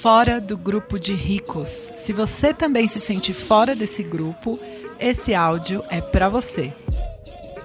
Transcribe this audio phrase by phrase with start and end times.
[0.00, 1.92] fora do grupo de ricos.
[1.96, 4.58] Se você também se sente fora desse grupo,
[4.98, 6.72] esse áudio é para você.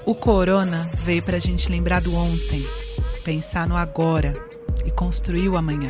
[0.03, 2.63] O corona veio para a gente lembrar do ontem,
[3.23, 4.33] pensar no agora
[4.83, 5.87] e construir o amanhã.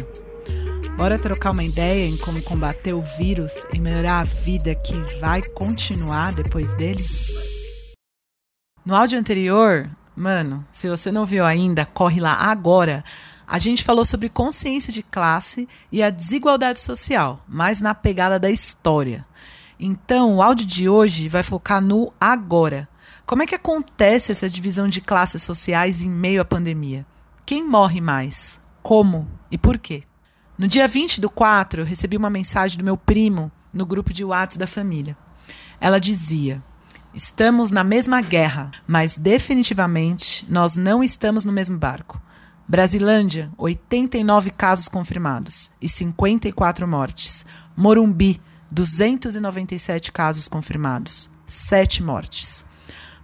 [0.97, 5.41] Bora trocar uma ideia em como combater o vírus e melhorar a vida que vai
[5.41, 7.03] continuar depois dele?
[8.85, 13.03] No áudio anterior, mano, se você não viu ainda, corre lá agora.
[13.47, 18.49] A gente falou sobre consciência de classe e a desigualdade social, mais na pegada da
[18.49, 19.25] história.
[19.79, 22.87] Então, o áudio de hoje vai focar no agora.
[23.25, 27.05] Como é que acontece essa divisão de classes sociais em meio à pandemia?
[27.45, 28.61] Quem morre mais?
[28.81, 30.03] Como e por quê?
[30.57, 34.23] No dia 20 do 4, eu recebi uma mensagem do meu primo no grupo de
[34.23, 35.17] WhatsApp da família.
[35.79, 36.63] Ela dizia:
[37.13, 42.21] Estamos na mesma guerra, mas definitivamente nós não estamos no mesmo barco.
[42.67, 47.45] Brasilândia, 89 casos confirmados e 54 mortes.
[47.75, 52.65] Morumbi, 297 casos confirmados, 7 mortes.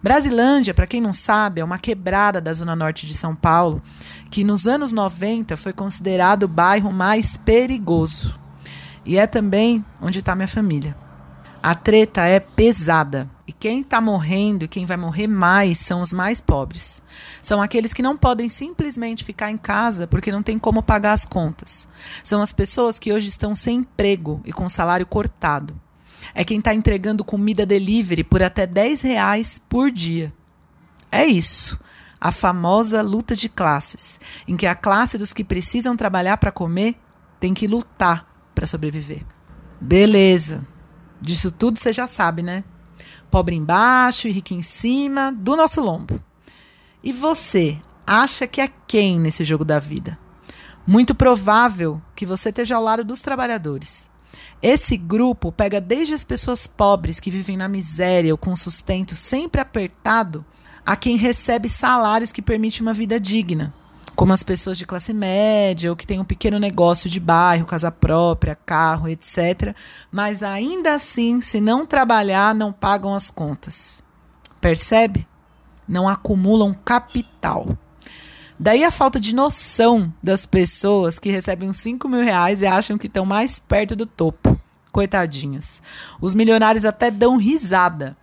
[0.04, 3.82] Brasilândia, para quem não sabe, é uma quebrada da zona norte de São Paulo,
[4.30, 8.38] que nos anos 90 foi considerado o bairro mais perigoso.
[9.06, 10.96] E é também onde está minha família.
[11.62, 13.30] A treta é pesada.
[13.46, 17.02] E quem está morrendo e quem vai morrer mais são os mais pobres.
[17.42, 21.26] São aqueles que não podem simplesmente ficar em casa porque não tem como pagar as
[21.26, 21.88] contas.
[22.24, 25.80] São as pessoas que hoje estão sem emprego e com salário cortado
[26.34, 30.34] é quem está entregando comida delivery por até 10 reais por dia.
[31.12, 31.80] É isso.
[32.22, 36.96] A famosa luta de classes, em que a classe dos que precisam trabalhar para comer
[37.40, 39.26] tem que lutar para sobreviver.
[39.80, 40.68] Beleza.
[41.22, 42.64] Disso tudo você já sabe, né?
[43.30, 46.20] Pobre embaixo e rico em cima, do nosso lombo.
[47.04, 50.18] E você acha que é quem nesse jogo da vida?
[50.86, 54.10] Muito provável que você esteja ao lado dos trabalhadores.
[54.62, 59.62] Esse grupo pega desde as pessoas pobres que vivem na miséria ou com sustento sempre
[59.62, 60.44] apertado,
[60.86, 63.74] a quem recebe salários que permitem uma vida digna,
[64.20, 67.90] como as pessoas de classe média ou que têm um pequeno negócio de bairro, casa
[67.90, 69.74] própria, carro, etc.
[70.12, 74.04] Mas ainda assim, se não trabalhar, não pagam as contas.
[74.60, 75.26] Percebe?
[75.88, 77.78] Não acumulam capital.
[78.60, 82.98] Daí a falta de noção das pessoas que recebem uns 5 mil reais e acham
[82.98, 84.60] que estão mais perto do topo.
[84.92, 85.82] Coitadinhas.
[86.20, 88.18] Os milionários até dão risada.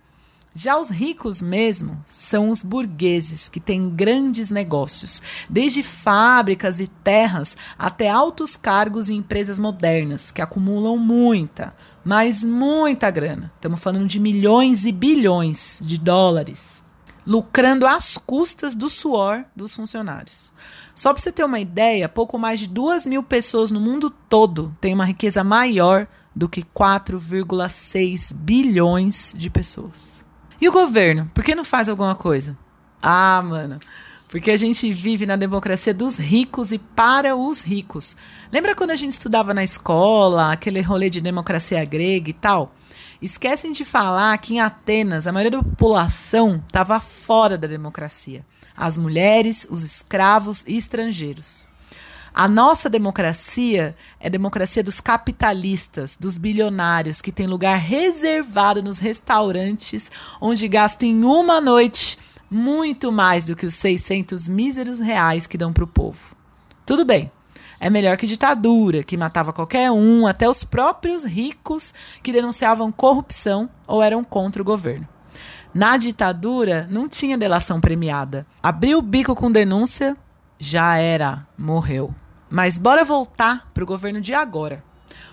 [0.59, 7.55] Já os ricos mesmo são os burgueses que têm grandes negócios, desde fábricas e terras
[7.77, 13.53] até altos cargos em empresas modernas, que acumulam muita, mas muita grana.
[13.53, 16.85] Estamos falando de milhões e bilhões de dólares
[17.23, 20.51] lucrando às custas do suor dos funcionários.
[20.95, 24.75] Só para você ter uma ideia, pouco mais de 2 mil pessoas no mundo todo
[24.81, 30.25] têm uma riqueza maior do que 4,6 bilhões de pessoas.
[30.59, 32.57] E o governo, por que não faz alguma coisa?
[33.01, 33.79] Ah, mano,
[34.27, 38.17] porque a gente vive na democracia dos ricos e para os ricos.
[38.51, 42.73] Lembra quando a gente estudava na escola, aquele rolê de democracia grega e tal?
[43.21, 48.45] Esquecem de falar que em Atenas a maioria da população estava fora da democracia.
[48.75, 51.65] As mulheres, os escravos e estrangeiros.
[52.39, 60.11] A nossa democracia é democracia dos capitalistas, dos bilionários, que tem lugar reservado nos restaurantes,
[60.39, 62.15] onde gastam em uma noite
[62.47, 66.35] muito mais do que os 600 míseros reais que dão para o povo.
[66.85, 67.31] Tudo bem,
[67.79, 73.67] é melhor que ditadura, que matava qualquer um, até os próprios ricos que denunciavam corrupção
[73.87, 75.07] ou eram contra o governo.
[75.73, 78.45] Na ditadura, não tinha delação premiada.
[78.61, 80.15] Abriu o bico com denúncia,
[80.59, 82.13] já era, morreu.
[82.49, 84.83] Mas bora voltar para o governo de agora.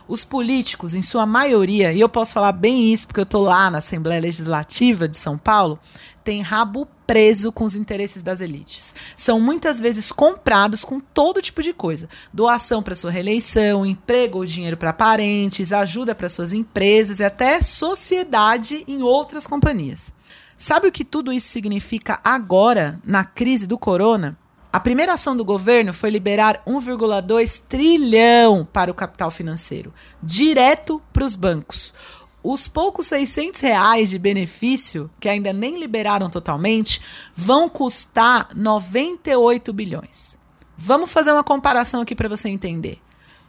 [0.06, 3.70] Os políticos, em sua maioria, e eu posso falar bem isso porque eu estou lá
[3.70, 5.78] na Assembleia Legislativa de São Paulo,
[6.22, 8.94] têm rabo preso com os interesses das elites.
[9.16, 14.46] São muitas vezes comprados com todo tipo de coisa: doação para sua reeleição, emprego ou
[14.46, 20.12] dinheiro para parentes, ajuda para suas empresas e até sociedade em outras companhias.
[20.56, 24.36] Sabe o que tudo isso significa agora, na crise do corona?
[24.74, 31.24] A primeira ação do governo foi liberar 1,2 trilhão para o capital financeiro, direto para
[31.24, 31.94] os bancos.
[32.42, 37.00] Os poucos 600 reais de benefício, que ainda nem liberaram totalmente,
[37.36, 40.36] vão custar 98 bilhões.
[40.76, 42.98] Vamos fazer uma comparação aqui para você entender.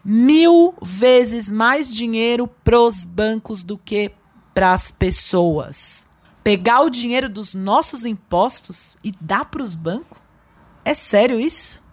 [0.06, 4.12] Mil vezes mais dinheiro para os bancos do que
[4.54, 6.06] para as pessoas.
[6.44, 10.24] Pegar o dinheiro dos nossos impostos e dar para os bancos?
[10.86, 11.84] É sério isso?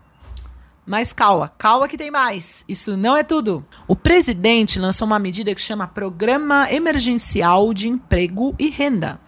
[0.84, 2.62] Mas calma, calma que tem mais.
[2.68, 3.64] Isso não é tudo.
[3.88, 9.18] O presidente lançou uma medida que chama Programa Emergencial de Emprego e Renda.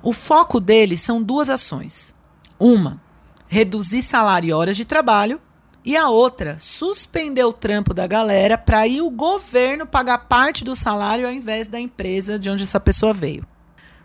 [0.00, 2.14] O foco dele são duas ações.
[2.56, 3.02] Uma,
[3.48, 5.40] reduzir salário e horas de trabalho.
[5.84, 10.76] E a outra, suspender o trampo da galera para ir o governo pagar parte do
[10.76, 13.44] salário ao invés da empresa de onde essa pessoa veio.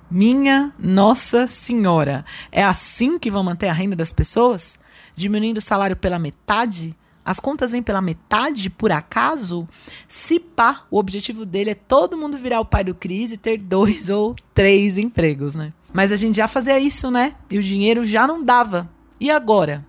[0.09, 4.79] Minha Nossa Senhora, é assim que vão manter a renda das pessoas?
[5.15, 6.95] Diminuindo o salário pela metade?
[7.23, 9.67] As contas vêm pela metade, por acaso?
[10.07, 13.57] Se pá, o objetivo dele é todo mundo virar o pai do Cris e ter
[13.57, 15.73] dois ou três empregos, né?
[15.91, 17.33] Mas a gente já fazia isso, né?
[17.49, 18.87] E o dinheiro já não dava.
[19.19, 19.83] E agora?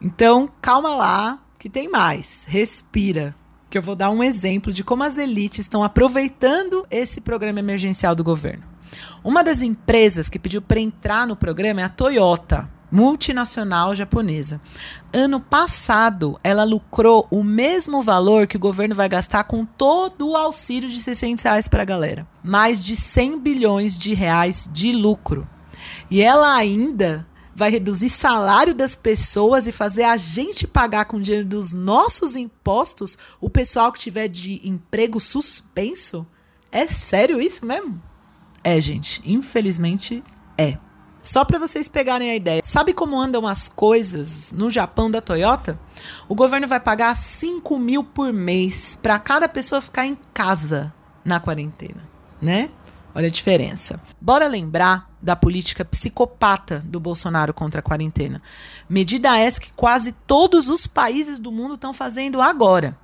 [0.00, 2.44] Então, calma lá, que tem mais.
[2.46, 3.34] Respira.
[3.70, 8.14] Que eu vou dar um exemplo de como as elites estão aproveitando esse programa emergencial
[8.14, 8.64] do governo.
[9.22, 14.60] Uma das empresas que pediu para entrar no programa é a Toyota, multinacional japonesa.
[15.12, 20.36] Ano passado, ela lucrou o mesmo valor que o governo vai gastar com todo o
[20.36, 22.24] auxílio de 600 reais para a galera.
[22.40, 25.44] Mais de 100 bilhões de reais de lucro.
[26.08, 31.48] E ela ainda vai reduzir salário das pessoas e fazer a gente pagar com dinheiro
[31.48, 36.24] dos nossos impostos o pessoal que tiver de emprego suspenso?
[36.70, 38.00] É sério isso mesmo?
[38.62, 40.22] É, gente, infelizmente
[40.56, 40.78] é.
[41.24, 42.60] Só para vocês pegarem a ideia.
[42.62, 45.80] Sabe como andam as coisas no Japão da Toyota?
[46.28, 50.92] O governo vai pagar 5 mil por mês para cada pessoa ficar em casa
[51.24, 52.06] na quarentena,
[52.42, 52.68] né?
[53.14, 53.98] Olha a diferença.
[54.20, 58.42] Bora lembrar da política psicopata do Bolsonaro contra a quarentena.
[58.86, 62.98] Medida essa que quase todos os países do mundo estão fazendo agora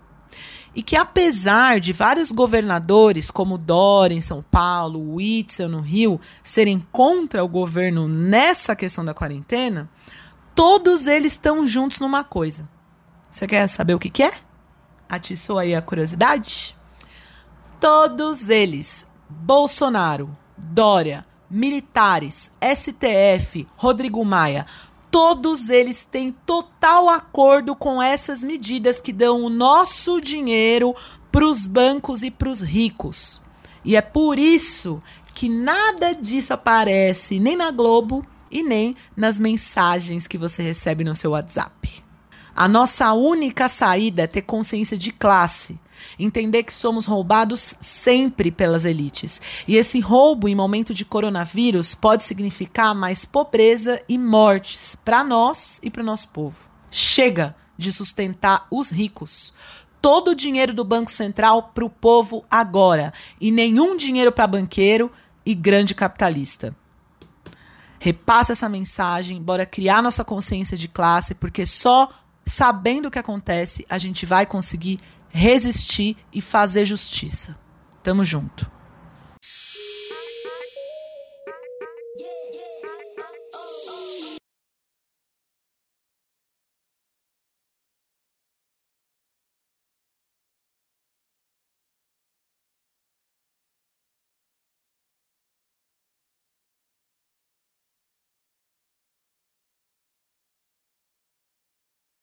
[0.74, 6.80] e que apesar de vários governadores, como Dória em São Paulo, Witzel no Rio, serem
[6.92, 9.90] contra o governo nessa questão da quarentena,
[10.54, 12.68] todos eles estão juntos numa coisa.
[13.30, 14.32] Você quer saber o que, que é?
[15.08, 16.76] Atiçou aí a curiosidade?
[17.80, 24.66] Todos eles, Bolsonaro, Dória, militares, STF, Rodrigo Maia,
[25.10, 30.94] todos eles têm total acordo com essas medidas que dão o nosso dinheiro
[31.32, 33.40] para os bancos e para os ricos.
[33.84, 35.02] E é por isso
[35.34, 41.14] que nada disso aparece nem na Globo e nem nas mensagens que você recebe no
[41.14, 42.04] seu WhatsApp.
[42.54, 45.78] A nossa única saída é ter consciência de classe
[46.18, 49.40] Entender que somos roubados sempre pelas elites.
[49.66, 55.80] E esse roubo em momento de coronavírus pode significar mais pobreza e mortes para nós
[55.82, 56.70] e para o nosso povo.
[56.90, 59.54] Chega de sustentar os ricos.
[60.02, 63.12] Todo o dinheiro do Banco Central para o povo agora.
[63.40, 65.10] E nenhum dinheiro para banqueiro
[65.44, 66.74] e grande capitalista.
[67.98, 72.08] Repassa essa mensagem, bora criar nossa consciência de classe, porque só
[72.46, 74.98] sabendo o que acontece a gente vai conseguir
[75.30, 77.56] resistir e fazer justiça.
[78.02, 78.70] Tamo junto.